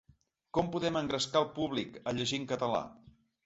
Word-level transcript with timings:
Com 0.57 0.71
podem 0.75 0.97
engrescar 1.03 1.39
el 1.43 1.47
públic 1.59 2.03
a 2.13 2.17
llegir 2.21 2.43
en 2.45 2.51
català? 2.57 2.85